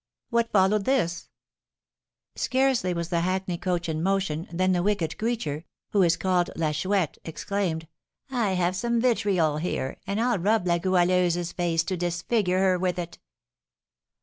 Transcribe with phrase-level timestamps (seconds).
[0.31, 1.29] "What followed this?"
[2.35, 6.71] "Scarcely was the hackney coach in motion, than the wicked creature, who is called La
[6.71, 7.87] Chouette, exclaimed,
[8.31, 12.97] 'I have some vitriol here, and I'll rub La Goualeuse's face, to disfigure her with
[12.97, 13.19] it!'"